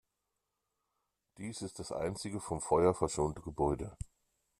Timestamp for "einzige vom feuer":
1.91-2.95